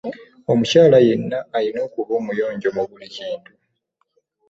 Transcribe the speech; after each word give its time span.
Omukyala 0.51 0.97
yenna 1.07 1.39
alina 1.55 1.79
okubeera 1.87 2.15
omuyonjo 2.19 2.69
mu 2.75 2.83
buli 2.89 3.07
kintu. 3.15 3.51